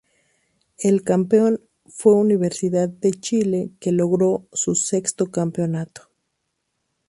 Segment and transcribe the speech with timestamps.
[0.79, 6.09] El campeón fue Universidad de Chile que logró su sexto campeonato.